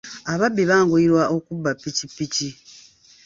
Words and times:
Ababbi 0.33 0.63
banguyirwa 0.69 1.23
okubba 1.35 1.69
ppikipiki. 1.75 2.49